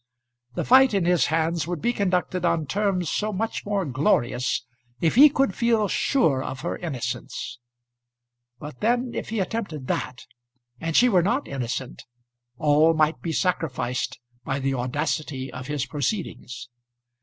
[0.55, 4.65] The fight in his hands would be conducted on terms so much more glorious
[4.99, 7.59] if he could feel sure of her innocence.
[8.57, 10.25] But then if he attempted that,
[10.79, 12.01] and she were not innocent,
[12.57, 16.67] all might be sacrificed by the audacity of his proceedings.